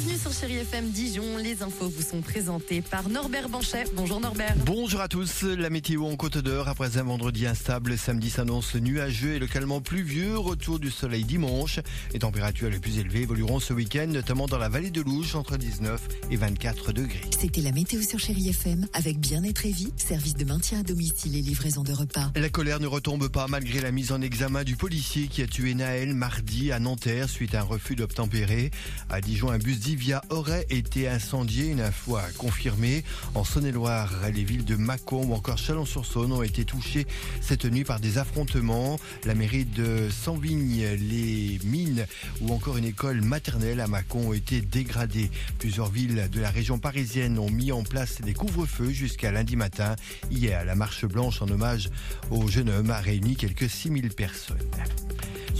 [0.00, 1.36] Bienvenue sur Chérie FM Dijon.
[1.36, 3.84] Les infos vous sont présentées par Norbert Banchet.
[3.94, 4.54] Bonjour Norbert.
[4.64, 5.42] Bonjour à tous.
[5.42, 7.98] La météo en Côte d'Or après un vendredi instable.
[7.98, 10.38] Samedi s'annonce nuageux et localement pluvieux.
[10.38, 11.80] Retour du soleil dimanche.
[12.14, 15.58] Les températures les plus élevées évolueront ce week-end, notamment dans la vallée de Louche, entre
[15.58, 17.20] 19 et 24 degrés.
[17.38, 21.36] C'était la météo sur Chérie FM avec Bien-être et Vie, service de maintien à domicile
[21.36, 22.30] et livraison de repas.
[22.36, 25.74] La colère ne retombe pas malgré la mise en examen du policier qui a tué
[25.74, 28.70] Naël mardi à Nanterre suite à un refus d'obtempérer.
[29.10, 33.02] À Dijon, un bus d'Ivia aurait été incendié une fois confirmé.
[33.34, 37.08] En Saône-et-Loire, les villes de Mâcon ou encore Chalon-sur-Saône ont été touchées
[37.40, 39.00] cette nuit par des affrontements.
[39.24, 42.06] La mairie de Sanvigne, les mines
[42.40, 45.28] ou encore une école maternelle à Mâcon ont été dégradées.
[45.58, 49.96] Plusieurs villes de la région parisienne ont mis en place des couvre-feux jusqu'à lundi matin.
[50.30, 51.90] Hier, la marche blanche en hommage
[52.30, 54.58] au jeune homme a réuni quelques 6000 personnes.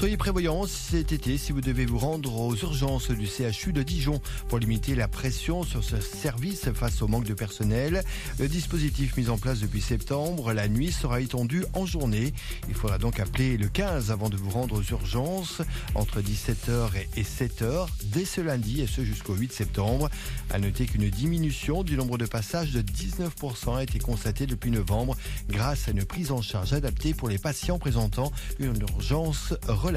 [0.01, 4.23] Soyez prévoyants cet été si vous devez vous rendre aux urgences du CHU de Dijon
[4.49, 8.03] pour limiter la pression sur ce service face au manque de personnel.
[8.39, 12.33] Le dispositif mis en place depuis septembre, la nuit sera étendu en journée.
[12.71, 15.61] Il faudra donc appeler le 15 avant de vous rendre aux urgences
[15.95, 20.09] entre 17h et 7h dès ce lundi et ce jusqu'au 8 septembre.
[20.49, 25.15] À noter qu'une diminution du nombre de passages de 19% a été constatée depuis novembre
[25.51, 29.90] grâce à une prise en charge adaptée pour les patients présentant une urgence relative.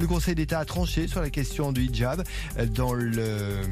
[0.00, 2.22] Le Conseil d'État a tranché sur la question du hijab
[2.74, 3.62] dans le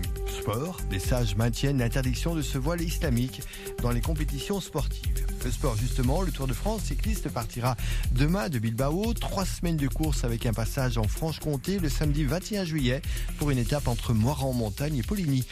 [0.47, 0.81] sport.
[0.93, 3.43] Les sages maintiennent l'interdiction de ce voile islamique
[3.83, 5.27] dans les compétitions sportives.
[5.45, 7.77] Le sport, justement, le Tour de France cycliste partira
[8.13, 9.13] demain de Bilbao.
[9.15, 13.03] Trois semaines de course avec un passage en Franche-Comté le samedi 21 juillet
[13.39, 15.45] pour une étape entre Moiran en montagne et Poligny.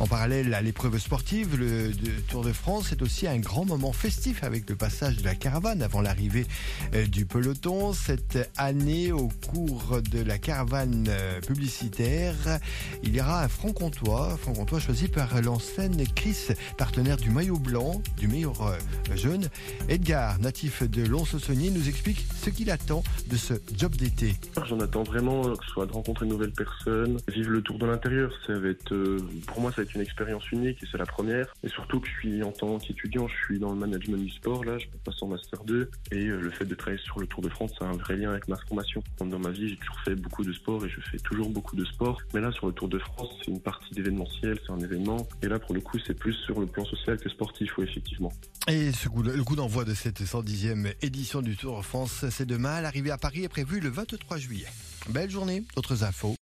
[0.00, 1.92] En parallèle à l'épreuve sportive, le
[2.28, 5.82] Tour de France est aussi un grand moment festif avec le passage de la caravane
[5.82, 6.46] avant l'arrivée
[6.94, 7.92] euh, du peloton.
[7.92, 12.60] Cette année, au cours de la caravane euh, publicitaire,
[13.02, 18.28] il y aura un franc-comtois, franc-comtois choisi par l'enseigne Chris, partenaire du maillot blanc, du
[18.28, 18.76] meilleur euh,
[19.14, 19.48] jeune.
[19.88, 24.34] Edgar, natif de Lons-Saunier, nous explique ce qu'il attend de ce job d'été.
[24.66, 27.86] J'en attends vraiment, que ce soit de rencontrer de nouvelles personnes, vivre le tour de
[27.86, 28.32] l'intérieur.
[28.46, 31.06] Ça va être, euh, pour moi, ça va être une expérience unique et c'est la
[31.06, 31.54] première.
[31.62, 34.64] Et surtout que je suis en tant qu'étudiant, je suis dans le management du sport.
[34.64, 37.26] Là, je peux passer en master 2 et euh, le fait de travailler sur le
[37.26, 39.02] Tour de France, ça a un vrai lien avec ma formation.
[39.18, 41.84] Dans ma vie, j'ai toujours fait beaucoup de sport et je fais toujours beaucoup de
[41.84, 42.20] sport.
[42.34, 43.94] Mais là, sur le Tour de France, c'est une partie
[44.40, 45.28] c'est un événement.
[45.42, 48.32] Et là, pour le coup, c'est plus sur le plan social que sportif, oui, effectivement.
[48.66, 52.80] Et le coup d'envoi de cette 110e édition du Tour de France, c'est demain.
[52.80, 54.66] L'arrivée à Paris est prévue le 23 juillet.
[55.10, 56.38] Belle journée, d'autres infos.